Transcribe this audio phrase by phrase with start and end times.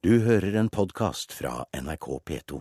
[0.00, 2.60] Du hører en podkast fra NRK P2.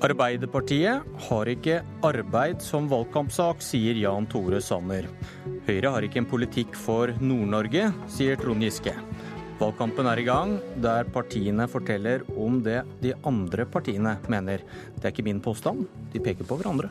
[0.00, 5.04] Arbeiderpartiet har ikke arbeid som valgkampsak, sier Jan Tore Sanner.
[5.68, 8.96] Høyre har ikke en politikk for Nord-Norge, sier Trond Giske.
[9.54, 14.64] Valgkampen er i gang, der partiene forteller om det de andre partiene mener.
[14.96, 16.90] Det er ikke min påstand, de peker på hverandre.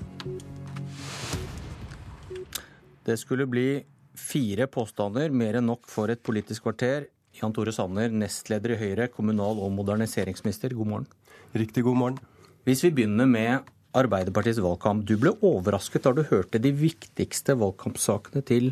[3.04, 3.84] Det skulle bli
[4.16, 7.10] fire påstander, mer enn nok for et politisk kvarter.
[7.36, 11.08] Jan Tore Sanner, nestleder i Høyre, kommunal- og moderniseringsminister, god morgen.
[11.54, 12.20] Riktig god morgen.
[12.64, 15.04] Hvis vi begynner med Arbeiderpartiets valgkamp.
[15.06, 18.72] Du ble overrasket da du hørte de viktigste valgkampsakene til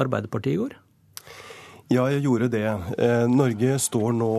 [0.00, 0.74] Arbeiderpartiet i går?
[1.90, 2.68] Ja, jeg gjorde det.
[3.02, 4.34] Eh, Norge står nå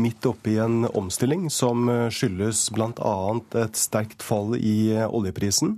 [0.00, 3.16] midt oppe i en omstilling som eh, skyldes bl.a.
[3.60, 5.74] et sterkt fall i eh, oljeprisen.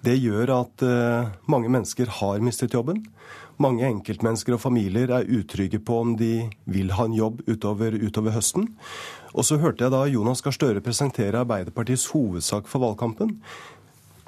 [0.00, 0.84] Det gjør at
[1.50, 3.00] mange mennesker har mistet jobben.
[3.60, 8.36] Mange enkeltmennesker og familier er utrygge på om de vil ha en jobb utover, utover
[8.36, 8.68] høsten.
[9.34, 13.34] Og så hørte jeg da Jonas Gahr Støre presentere Arbeiderpartiets hovedsak for valgkampen.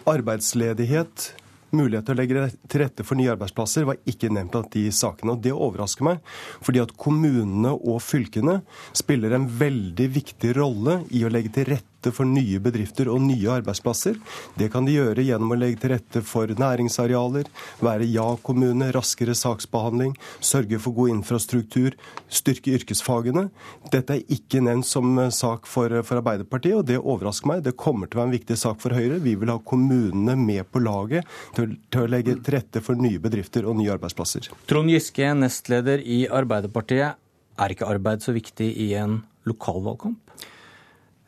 [0.08, 1.30] Arbeidsledighet,
[1.77, 5.34] mulighet til å legge til rette for nye arbeidsplasser var ikke nevnt av de sakene.
[5.34, 6.22] og Det overrasker meg,
[6.64, 8.61] fordi at kommunene og fylkene
[8.97, 13.20] spiller en veldig viktig rolle i å legge til rette rette for nye bedrifter og
[13.20, 14.18] nye arbeidsplasser.
[14.56, 17.48] Det kan de gjøre gjennom å legge til rette for næringsarealer,
[17.80, 21.96] være ja-kommune, raskere saksbehandling, sørge for god infrastruktur,
[22.28, 23.48] styrke yrkesfagene.
[23.90, 27.64] Dette er ikke nevnt som sak for, for Arbeiderpartiet, og det overrasker meg.
[27.66, 29.18] Det kommer til å være en viktig sak for Høyre.
[29.24, 33.18] Vi vil ha kommunene med på laget til, til å legge til rette for nye
[33.22, 34.52] bedrifter og nye arbeidsplasser.
[34.70, 37.18] Trond Giske, nestleder i Arbeiderpartiet.
[37.58, 39.18] Er ikke arbeid så viktig i en
[39.48, 40.20] lokalvalgkamp?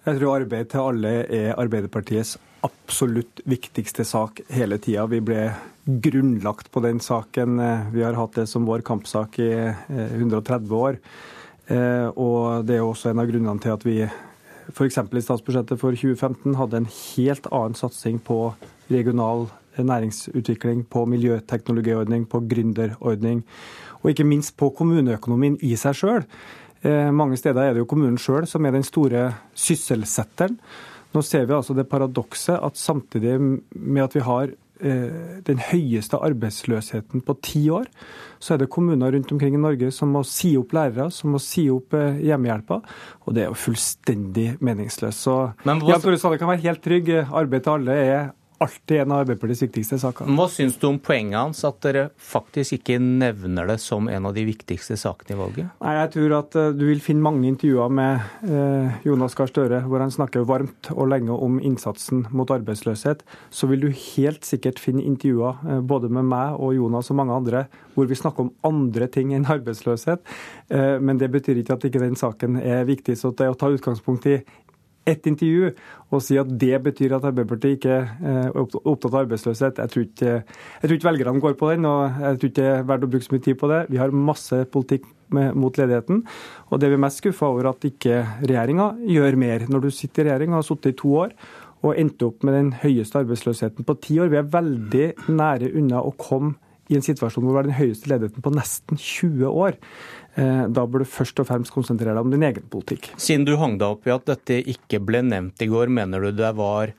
[0.01, 5.05] Jeg tror arbeid til alle er Arbeiderpartiets absolutt viktigste sak hele tida.
[5.13, 5.51] Vi ble
[5.85, 7.61] grunnlagt på den saken.
[7.93, 10.99] Vi har hatt det som vår kampsak i 130 eh, år.
[11.69, 13.99] Eh, og det er også en av grunnene til at vi
[14.71, 14.99] f.eks.
[14.99, 18.55] i statsbudsjettet for 2015 hadde en helt annen satsing på
[18.89, 23.45] regional næringsutvikling, på miljøteknologiordning, på gründerordning,
[24.01, 26.25] og ikke minst på kommuneøkonomien i seg sjøl.
[26.81, 30.57] Eh, mange steder er det jo kommunen sjøl som er den store sysselsetteren.
[31.11, 36.21] Nå ser vi altså det paradokset at samtidig med at vi har eh, den høyeste
[36.23, 37.89] arbeidsløsheten på ti år,
[38.41, 41.43] så er det kommuner rundt omkring i Norge som må si opp lærere, som må
[41.43, 42.27] si opp hjemmehjelper.
[42.31, 42.81] hjemmehjelpa.
[43.27, 45.27] Og det er jo fullstendig meningsløst.
[45.27, 47.11] Så Jan Tore Sanner kan være helt trygg.
[47.29, 50.29] Arbeid til alle er alltid en av Arbeiderpartiets viktigste saker.
[50.37, 54.35] Hva syns du om poenget hans, at dere faktisk ikke nevner det som en av
[54.37, 55.71] de viktigste sakene i valget?
[55.81, 59.81] Nei, Jeg tror at uh, du vil finne mange intervjuer med uh, Jonas Gahr Støre
[59.89, 63.25] hvor han snakker varmt og lenge om innsatsen mot arbeidsløshet.
[63.49, 67.41] Så vil du helt sikkert finne intervjuer uh, både med meg og Jonas og mange
[67.41, 67.67] andre
[67.97, 70.23] hvor vi snakker om andre ting enn arbeidsløshet.
[70.71, 73.17] Men det betyr ikke at ikke den saken er viktig.
[73.19, 74.39] Så det å ta utgangspunkt i
[75.11, 75.71] ett intervju
[76.11, 79.81] og si at det betyr at Arbeiderpartiet ikke eh, er opptatt av arbeidsløshet.
[79.83, 82.69] Jeg tror, ikke, jeg tror ikke velgerne går på den, og jeg tror ikke det
[82.73, 83.81] er verdt å bruke så mye tid på det.
[83.93, 86.25] Vi har masse politikk med, mot ledigheten,
[86.71, 89.67] og det er vi mest skuffa over at ikke regjeringa gjør mer.
[89.71, 91.37] Når du sitter i regjering og har sittet i to år
[91.81, 96.03] og endte opp med den høyeste arbeidsløsheten på ti år, vi er veldig nære unna
[96.05, 96.59] å komme
[96.91, 99.79] i en situasjon hvor vi har den høyeste ledigheten på nesten 20 år.
[100.39, 103.11] Eh, da bør du først og fremst konsentrere deg om din egen politikk.
[103.19, 106.31] Siden du hang deg opp i at dette ikke ble nevnt i går, mener du
[106.37, 106.95] det var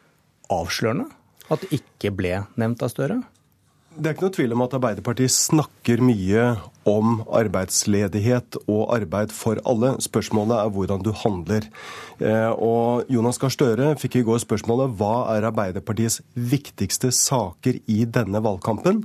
[0.52, 1.08] avslørende
[1.52, 3.22] at det ikke ble nevnt av Støre?
[3.92, 6.44] Det er ikke noe tvil om at Arbeiderpartiet snakker mye
[6.90, 9.94] om arbeidsledighet og arbeid for alle.
[10.02, 11.68] Spørsmålet er hvordan du handler.
[12.22, 18.04] Eh, og Jonas Gahr Støre fikk i går spørsmålet hva er Arbeiderpartiets viktigste saker i
[18.06, 19.04] denne valgkampen.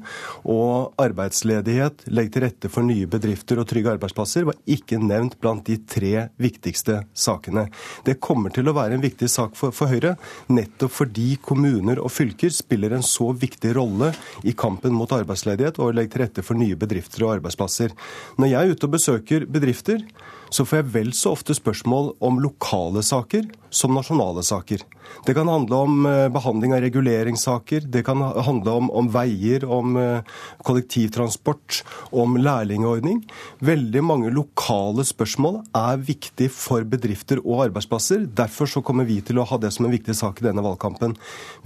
[0.49, 5.67] Og arbeidsledighet, legge til rette for nye bedrifter og trygge arbeidsplasser var ikke nevnt blant
[5.69, 7.67] de tre viktigste sakene.
[8.09, 10.17] Det kommer til å være en viktig sak for, for Høyre,
[10.49, 14.13] nettopp fordi kommuner og fylker spiller en så viktig rolle
[14.49, 17.95] i kampen mot arbeidsledighet og legger til rette for nye bedrifter og arbeidsplasser arbeidsplasser.
[18.39, 19.99] Når jeg er ute og besøker bedrifter,
[20.51, 24.83] så får jeg vel så ofte spørsmål om lokale saker som nasjonale saker.
[25.27, 29.97] Det kan handle om eh, behandling av reguleringssaker, det kan handle om, om veier, om
[30.01, 31.83] eh, kollektivtransport,
[32.15, 33.23] om lærlingordning.
[33.65, 38.27] Veldig mange lokale spørsmål er viktig for bedrifter og arbeidsplasser.
[38.39, 41.17] Derfor så kommer vi til å ha det som en viktig sak i denne valgkampen.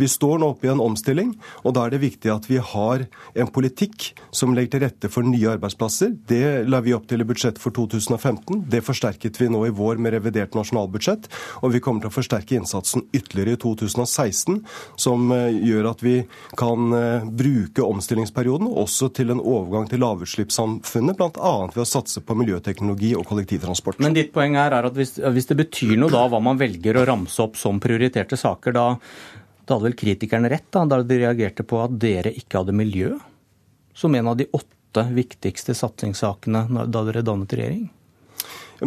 [0.00, 1.35] Vi står nå oppe i en omstilling,
[1.65, 5.27] og da er det viktig at vi har en politikk som legger til rette for
[5.27, 6.15] nye arbeidsplasser.
[6.29, 8.67] Det la vi opp til i budsjettet for 2015.
[8.70, 11.28] Det forsterket vi nå i vår med revidert nasjonalbudsjett,
[11.61, 14.61] og vi kommer til å forsterke innsatsen ytterligere i 2016,
[15.00, 16.17] som eh, gjør at vi
[16.61, 21.55] kan eh, bruke omstillingsperioden også til en overgang til lavutslippssamfunnet, bl.a.
[21.75, 24.00] ved å satse på miljøteknologi og kollektivtransport.
[24.05, 27.06] Men ditt poeng er at hvis, hvis det betyr noe da hva man velger å
[27.08, 28.87] ramse opp som prioriterte saker, da,
[29.64, 33.17] da hadde vel kritikerne rett da, da de reagerte på at dere ikke hadde miljø
[33.94, 37.88] som en av de åtte viktigste satsingssakene da dere dannet regjering?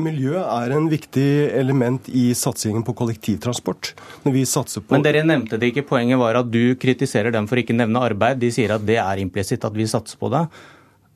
[0.01, 3.91] Miljø er en viktig element i satsingen på kollektivtransport.
[4.23, 4.95] Når vi satser på...
[4.95, 5.85] Men dere nevnte det ikke.
[5.91, 8.41] Poenget var at du kritiserer dem for ikke nevne arbeid.
[8.41, 10.47] De sier at det er implisitt at vi satser på det.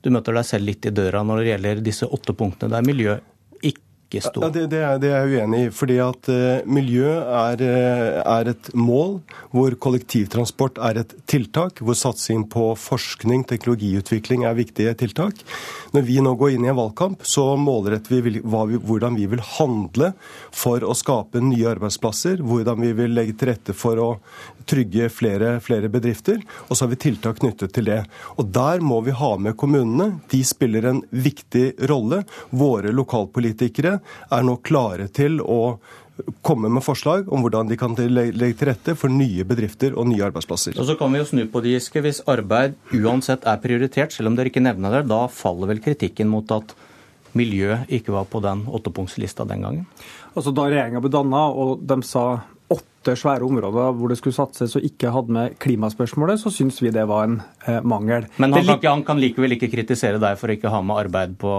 [0.06, 2.86] Du møter deg selv litt i døra når det gjelder disse åtte punktene Det er
[2.86, 3.18] miljø
[3.66, 3.82] ikke
[4.16, 4.40] stå?
[4.40, 5.70] Ja, det, det, er, det, er, jeg uenig i.
[5.74, 9.18] fordi at uh, Miljø er, uh, er, et mål,
[9.52, 11.82] hvor kollektivtransport er et tiltak.
[11.84, 15.42] Hvor satsing på forskning, teknologiutvikling er viktige tiltak.
[15.92, 19.44] Når vi nå går inn i en valgkamp, så målretter vi, vi hvordan vi vil
[19.58, 20.14] handle
[20.56, 22.40] for å skape nye arbeidsplasser.
[22.40, 24.10] Hvordan vi vil legge til rette for å
[24.68, 26.40] trygge flere, flere bedrifter.
[26.68, 28.02] Og så har vi tiltak knyttet til det.
[28.36, 30.20] Og Der må vi ha med kommunene.
[30.32, 32.22] De spiller en viktig rolle.
[32.50, 33.97] Våre lokalpolitikere
[34.30, 35.78] er nå klare til å
[36.42, 40.24] komme med forslag om hvordan de kan legge til rette for nye bedrifter og nye
[40.26, 40.78] arbeidsplasser.
[40.78, 42.02] Og så kan vi jo snu på det, Giske.
[42.02, 46.30] Hvis arbeid uansett er prioritert, selv om dere ikke nevner det, da faller vel kritikken
[46.32, 46.74] mot at
[47.38, 49.88] miljø ikke var på den åttepunktslista den gangen?
[50.34, 52.24] Altså Da regjeringa ble danna og de sa
[52.68, 56.92] åtte svære områder hvor det skulle satses og ikke hadde med klimaspørsmålet, så syns vi
[56.92, 58.26] det var en eh, mangel.
[58.36, 61.38] Men han kan, han kan, likevel ikke kritisere deg for å ikke ha med arbeid
[61.40, 61.54] på,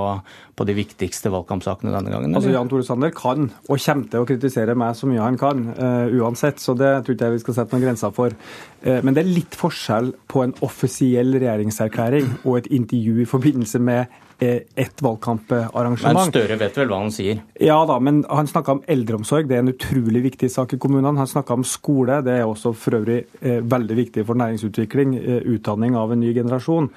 [0.53, 2.29] på de viktigste valgkampsakene denne gangen?
[2.29, 2.41] Eller?
[2.41, 5.65] Altså Jan Tore Sanner kan, og kommer til å kritisere meg så mye han kan,
[5.79, 6.61] uh, uansett.
[6.61, 8.37] Så det tror ikke jeg vi skal sette noen grenser for.
[8.85, 13.81] Uh, men det er litt forskjell på en offisiell regjeringserklæring og et intervju i forbindelse
[13.81, 16.17] med ett valgkamparrangement.
[16.17, 17.41] Men Støre vet vel hva han sier?
[17.59, 19.49] Ja da, men han snakka om eldreomsorg.
[19.49, 21.17] Det er en utrolig viktig sak i kommunene.
[21.19, 22.21] Han snakka om skole.
[22.25, 25.17] Det er også for øvrig eh, veldig viktig for næringsutvikling.
[25.19, 26.91] Eh, utdanning av en ny generasjon.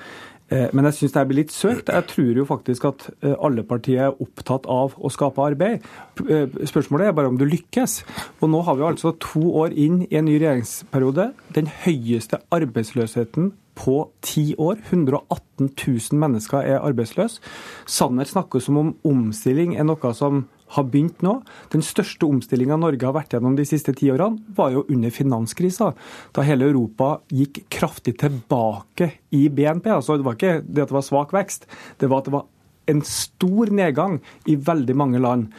[0.53, 1.93] Eh, men jeg syns det blir litt søkt.
[1.93, 5.87] Jeg tror jo faktisk at eh, alle partier er opptatt av å skape arbeid.
[6.27, 8.03] Eh, spørsmålet er bare om du lykkes.
[8.43, 11.31] Og nå har vi altså to år inn i en ny regjeringsperiode.
[11.57, 14.83] Den høyeste arbeidsløsheten på ti år.
[14.91, 17.41] 118 000 mennesker er arbeidsløse.
[17.89, 20.45] Sanner snakker som om omstilling er noe som
[20.77, 21.39] har begynt nå.
[21.73, 25.93] Den største omstillinga Norge har vært gjennom de siste ti årene, var jo under finanskrisa.
[26.35, 29.91] Da hele Europa gikk kraftig tilbake i BNP.
[29.93, 31.69] Altså, det var ikke det at det var svak vekst,
[32.01, 32.49] det var at det var
[32.91, 34.19] en stor nedgang
[34.51, 35.53] i veldig mange land.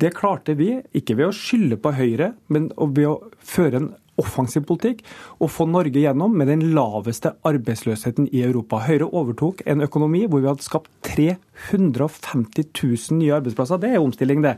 [0.00, 3.90] Det klarte vi, ikke ved å skylde på Høyre, men ved å føre en
[4.20, 5.02] offensiv politikk
[5.40, 8.82] og få Norge gjennom med den laveste arbeidsløsheten i Europa.
[8.86, 13.80] Høyre overtok en økonomi hvor vi hadde skapt 350 000 nye arbeidsplasser.
[13.80, 14.56] Det er omstilling, det.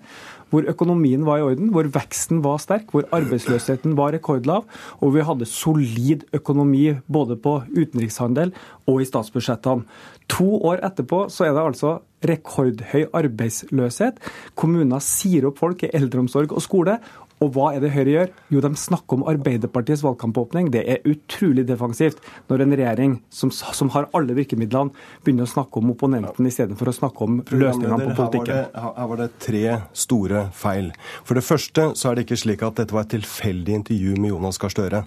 [0.53, 4.67] Hvor økonomien var i orden, hvor veksten var sterk, hvor arbeidsløsheten var rekordlav,
[5.01, 8.53] og vi hadde solid økonomi både på utenrikshandel
[8.91, 9.87] og i statsbudsjettene.
[10.33, 11.97] To år etterpå så er det altså
[12.29, 14.21] rekordhøy arbeidsløshet.
[14.59, 16.99] Kommuner sier opp folk i eldreomsorg og skole,
[17.43, 18.31] og hva er det Høyre gjør?
[18.55, 20.71] Jo, de snakker om Arbeiderpartiets valgkampåpning.
[20.75, 24.95] Det er utrolig defensivt når en regjering som, som har alle virkemidlene,
[25.25, 28.63] begynner å snakke om opponenten istedenfor å snakke om løsningene på politikken.
[28.63, 29.65] Her var, det, her var, det, tre
[30.05, 30.93] store feil.
[31.27, 34.35] For det første så er det ikke slik at dette var et tilfeldig intervju med
[34.35, 35.05] Jonas Gahr Støre.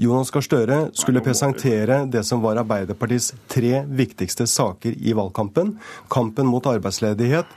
[0.00, 5.76] Jonas Gahr Støre skulle presentere det som var Arbeiderpartiets tre viktigste saker i valgkampen.
[6.12, 7.48] Kampen mot arbeidsledighet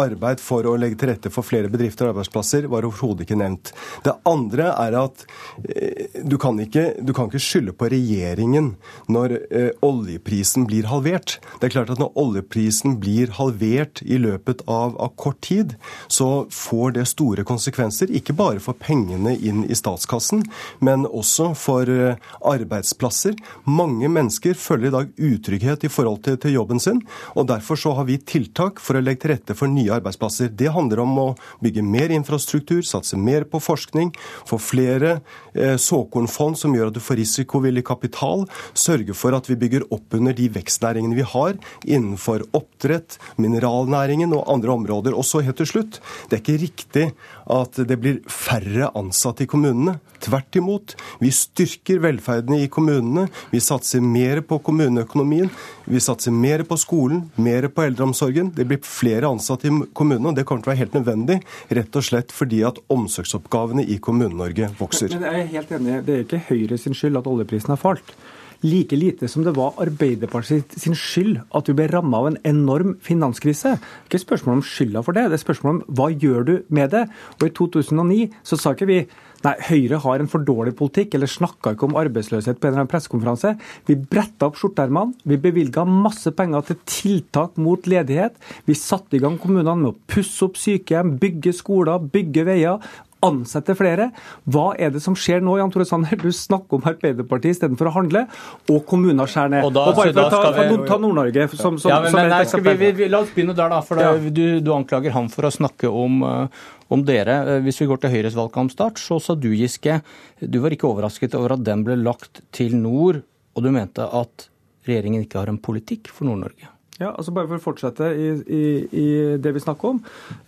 [0.00, 3.72] arbeid for å legge til rette for flere bedrifter og arbeidsplasser var overhodet ikke nevnt.
[4.04, 5.24] Det andre er at
[5.68, 8.74] eh, du kan ikke, ikke skylde på regjeringen
[9.10, 11.38] når eh, oljeprisen blir halvert.
[11.60, 15.76] Det er klart at når oljeprisen blir halvert i løpet av, av kort tid,
[16.08, 18.12] så får det store konsekvenser.
[18.14, 20.44] Ikke bare for pengene inn i statskassen,
[20.84, 23.38] men også for eh, arbeidsplasser.
[23.68, 27.02] Mange mennesker føler i dag utrygghet i forhold til, til jobben sin,
[27.34, 30.50] og derfor så har vi tiltak for å legge til rette rette for nye arbeidsplasser.
[30.54, 31.26] Det handler om å
[31.62, 34.12] bygge mer infrastruktur, satse mer på forskning,
[34.46, 35.20] få flere
[35.54, 40.14] eh, såkornfond som gjør at du får risikovillig kapital, sørge for at vi bygger opp
[40.14, 45.16] under de vekstnæringene vi har innenfor oppdrett, mineralnæringen og andre områder.
[45.16, 47.06] Og så helt til slutt, det er ikke riktig
[47.50, 49.98] at det blir færre ansatte i kommunene.
[50.20, 50.94] Tvert imot.
[51.20, 53.26] Vi styrker velferden i kommunene.
[53.52, 55.50] Vi satser mer på kommuneøkonomien.
[55.90, 58.52] Vi satser mer på skolen, mer på eldreomsorgen.
[58.56, 61.40] Det blir flere ansatte i kommunene, og det kommer til å være helt nødvendig.
[61.80, 65.16] Rett og slett fordi at omsorgsoppgavene i Kommune-Norge vokser.
[65.16, 68.14] Men jeg er helt enig, Det er ikke Høyre sin skyld at oljeprisen har falt.
[68.62, 72.96] Like lite som det var Arbeiderpartiet sin skyld at vi ble ramma av en enorm
[73.04, 73.76] finanskrise.
[73.78, 76.54] Det er ikke spørsmål om skylda for det, det er spørsmål om hva gjør du
[76.68, 77.06] med det.
[77.40, 79.02] Og i 2009 så sa ikke vi
[79.40, 82.82] Nei, Høyre har en for dårlig politikk, eller snakka ikke om arbeidsløshet på en eller
[82.82, 83.54] annen pressekonferanse.
[83.88, 88.36] Vi bretta opp skjorteermene, vi bevilga masse penger til tiltak mot ledighet.
[88.68, 92.84] Vi satte i gang kommunene med å pusse opp sykehjem, bygge skoler, bygge veier
[93.24, 94.08] ansette flere.
[94.50, 96.16] Hva er det som skjer nå, Jan Tore Sanner?
[96.20, 98.24] Du snakker om Arbeiderpartiet istedenfor å handle,
[98.72, 99.68] og kommuner skjærer ned.
[99.68, 102.72] Og, da, og bare for å ta, ta Nord-Norge som, som, ja, men, som nei,
[102.72, 103.80] vi, vi, vi, La oss begynne der, da.
[103.86, 104.12] for ja.
[104.16, 107.38] du, du, anklager ham for å snakke om, uh, om dere.
[107.48, 110.00] Uh, hvis vi går til Høyres valgkampstart, så sa du, Giske,
[110.40, 113.22] du var ikke overrasket over at den ble lagt til nord,
[113.54, 114.50] og du mente at
[114.88, 116.70] regjeringen ikke har en politikk for Nord-Norge.
[117.00, 119.06] Ja, altså Bare for å fortsette i, i, i
[119.40, 120.00] det vi snakker om.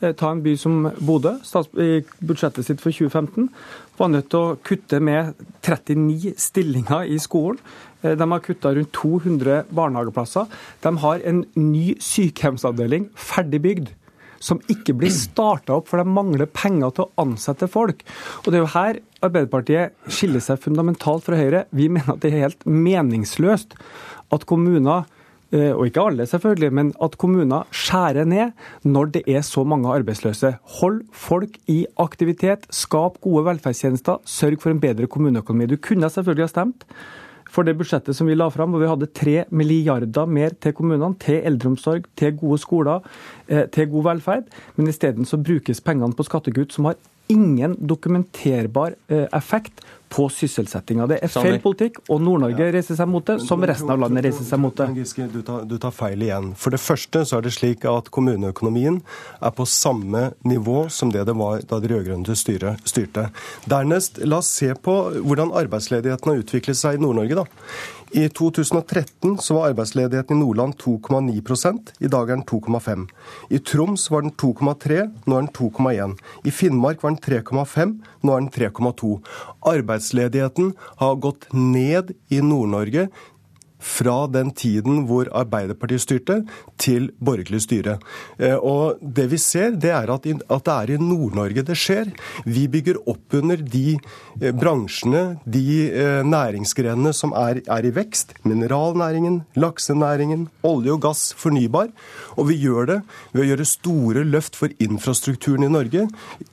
[0.03, 1.39] Eh, ta en by som Bodø.
[1.81, 3.49] I budsjettet sitt for 2015
[3.97, 5.33] var nødt til å kutte med
[5.65, 7.57] 39 stillinger i skolen.
[8.03, 10.53] Eh, de har kutta rundt 200 barnehageplasser.
[10.85, 13.91] De har en ny sykehjemsavdeling ferdig bygd
[14.43, 18.03] som ikke blir starta opp, for de mangler penger til å ansette folk.
[18.43, 21.65] Og Det er jo her Arbeiderpartiet skiller seg fundamentalt fra Høyre.
[21.71, 23.79] Vi mener at det er helt meningsløst
[24.35, 25.07] at kommuner
[25.53, 28.55] og ikke alle selvfølgelig, men at kommuner skjærer ned
[28.89, 30.55] når det er så mange arbeidsløse.
[30.81, 35.69] Hold folk i aktivitet, skap gode velferdstjenester, sørg for en bedre kommuneøkonomi.
[35.69, 36.87] Du kunne selvfølgelig ha stemt
[37.53, 41.15] for det budsjettet som vi la fram, hvor vi hadde tre milliarder mer til kommunene,
[41.21, 43.09] til eldreomsorg, til gode skoler,
[43.49, 44.53] eh, til god velferd.
[44.77, 47.01] Men isteden så brukes pengene på skattekutt som har
[47.33, 51.07] ingen dokumenterbar eh, effekt på sysselsettinga.
[51.11, 54.47] Det er feil politikk, og Nord-Norge reiser seg mot det, som resten av landet reiser
[54.47, 54.89] seg mot det.
[55.01, 56.53] Giske, du tar, du tar feil igjen.
[56.59, 59.01] For det første så er det slik at kommuneøkonomien
[59.41, 63.27] er på samme nivå som det det var da de rød-grønne styrte.
[63.71, 67.43] Dernest, la oss se på hvordan arbeidsledigheten har utviklet seg i Nord-Norge.
[67.43, 67.49] da.
[68.13, 73.07] I 2013 så var arbeidsledigheten i Nordland 2,9% I dag er den 2,5
[73.49, 78.35] I Troms var den 2,3 nå er den 2,1 I Finnmark var den 3,5 nå
[78.35, 79.15] er den 3,2
[79.63, 83.09] Arbeidsledigheten har gått ned i Nord-Norge
[83.83, 86.39] fra den tiden hvor Arbeiderpartiet styrte,
[86.81, 87.99] til borgerlig styre.
[88.39, 92.13] Eh, og Det vi ser, det er at, det er i Nord-Norge det skjer.
[92.47, 93.99] Vi bygger opp under de
[94.41, 98.35] eh, bransjene, de eh, næringsgrenene som er, er i vekst.
[98.47, 101.91] Mineralnæringen, laksenæringen, olje og gass, fornybar.
[102.37, 102.99] Og vi gjør det
[103.33, 106.07] ved å gjøre store løft for infrastrukturen i Norge,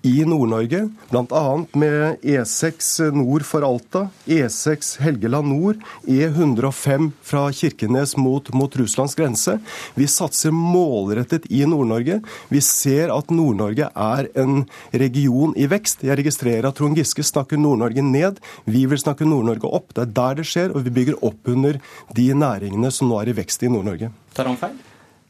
[0.03, 0.85] i Nord-Norge.
[1.11, 1.45] Bl.a.
[1.79, 9.57] med E6 nord for Alta, E6 Helgeland nord, E105 fra Kirkenes mot, mot Russlands grense.
[9.95, 12.19] Vi satser målrettet i Nord-Norge.
[12.49, 16.03] Vi ser at Nord-Norge er en region i vekst.
[16.07, 18.43] Jeg registrerer at Trond Giske snakker Nord-Norge ned.
[18.65, 19.93] Vi vil snakke Nord-Norge opp.
[19.93, 21.81] Det er der det skjer, og vi bygger opp under
[22.15, 24.13] de næringene som nå er i vekst i Nord-Norge.
[24.37, 24.77] Tar han feil?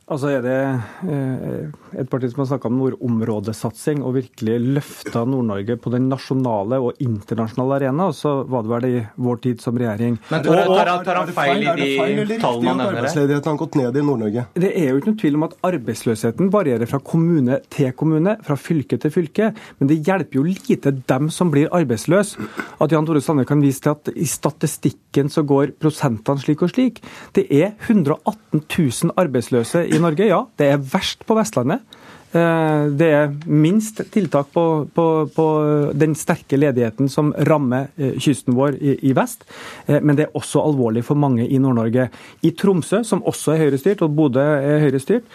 [0.10, 0.54] Altså er det
[1.14, 6.80] eh, et parti som har snakka om nordområdesatsing og virkelig løfta Nord-Norge på den nasjonale
[6.82, 10.18] og internasjonale arena, og så var det vel i vår tid som regjering.
[10.32, 13.04] Men tar, tar, tar han feil i de tallene han nevner?
[13.04, 14.46] Arbeidsledigheten har gått ned i Nord-Norge.
[14.66, 18.58] Det er jo ikke noen tvil om at arbeidsløsheten varierer fra kommune til kommune, fra
[18.58, 19.52] fylke til fylke.
[19.78, 22.50] Men det hjelper jo lite dem som blir arbeidsløse,
[22.82, 26.74] at Jan Tore Sanner kan vise til at i statistikken så går prosentene slik og
[26.74, 27.04] slik.
[27.38, 30.44] Det er 118 000 arbeidsløse i Norge, ja.
[30.58, 31.86] Det er verst på Vestlandet.
[32.30, 34.64] Eh, det er minst tiltak på,
[34.94, 35.46] på, på,
[35.98, 39.48] den sterke ledigheten som rammer eh, kysten vår i, i, vest,
[39.88, 42.06] eh, men det er også alvorlig for mange i Nord-Norge.
[42.46, 45.26] I Tromsø, som også er høyrestyrt, og Bodø er høyrestyrt,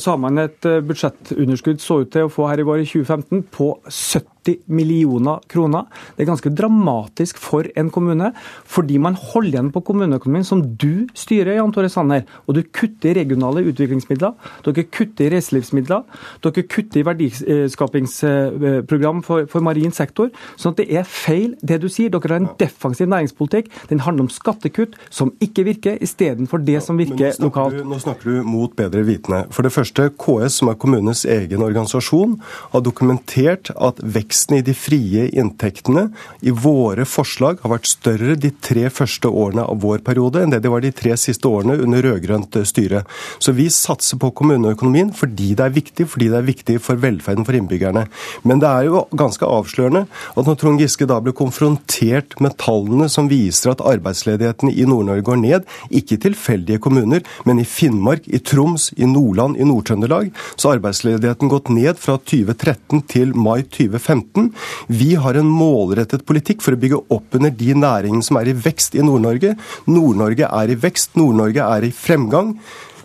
[0.00, 3.44] så har man et budsjettunderskudd så ut til å få her i går i 2015
[3.52, 5.84] på 70 80 millioner kroner.
[6.16, 8.32] Det er ganske dramatisk for en kommune,
[8.64, 12.22] fordi man holder igjen på kommuneøkonomien, som du styrer, Jan Tore Sanner.
[12.46, 14.32] Og du kutter i regionale utviklingsmidler,
[14.66, 16.02] dere kutter i reiselivsmidler,
[16.44, 20.28] dere kutter i verdiskapingsprogram for, for marin sektor.
[20.56, 22.10] sånn at det er feil det du sier.
[22.10, 23.66] Dere har en defensiv næringspolitikk.
[23.90, 27.74] Den handler om skattekutt som ikke virker, istedenfor det som virker nå lokalt.
[27.76, 29.40] Du, nå snakker du mot bedre vitende.
[29.54, 32.32] For det første, KS, som er kommunens egen organisasjon,
[32.72, 36.08] har dokumentert at vekst veksten i de frie inntektene
[36.46, 40.60] i våre forslag har vært større de tre første årene av vår periode enn det
[40.62, 43.02] de var de tre siste årene under rød-grønt styre.
[43.42, 47.46] Så vi satser på kommuneøkonomien fordi det er viktig, fordi det er viktig for velferden
[47.46, 48.06] for innbyggerne.
[48.46, 53.10] Men det er jo ganske avslørende at når Trond Giske da blir konfrontert med tallene
[53.10, 58.28] som viser at arbeidsledigheten i Nord-Norge går ned, ikke i tilfeldige kommuner, men i Finnmark,
[58.30, 63.64] i Troms, i Nordland, i Nord-Trøndelag, så har arbeidsledigheten gått ned fra 2013 til mai
[63.66, 64.52] 2015 2015.
[64.86, 68.56] Vi har en målrettet politikk for å bygge opp under de næringene som er i
[68.56, 69.56] vekst i Nord-Norge.
[69.90, 72.56] Nord-Norge er i vekst, Nord-Norge er i fremgang.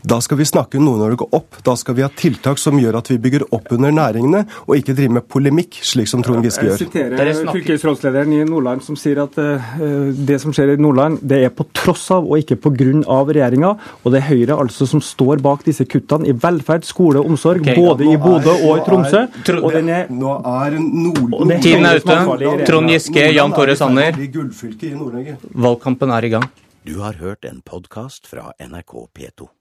[0.05, 1.57] Da skal vi snakke Nord-Norge opp.
[1.65, 4.93] Da skal vi ha tiltak som gjør at vi bygger opp under næringene, og ikke
[4.97, 6.77] drive med polemikk, slik som Trond Giske gjør.
[6.77, 9.71] Jeg siterer fylkesrådslederen i Nordland som sier at uh,
[10.13, 12.75] det som skjer i Nordland, det er på tross av og ikke pga.
[12.75, 13.71] regjeringa.
[14.03, 17.65] Og det er Høyre altså som står bak disse kuttene i velferd, skole og omsorg,
[17.65, 19.25] okay, både i Bodø og i Tromsø.
[19.57, 22.61] og den er, nå er Nord Tiden er ute.
[22.67, 24.21] Trond Giske, Jan Tore Sanner.
[25.55, 26.49] Valgkampen er i gang.
[26.85, 29.55] Du har hørt en podkast fra NRK P2.